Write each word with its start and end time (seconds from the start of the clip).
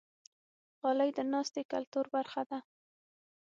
غالۍ 0.81 1.09
د 1.15 1.19
ناستې 1.33 1.61
کلتور 1.73 2.05
برخه 2.15 2.41
ده. 2.49 2.59